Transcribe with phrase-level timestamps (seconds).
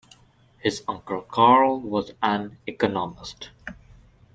[0.57, 3.51] His uncle Karl was an economist.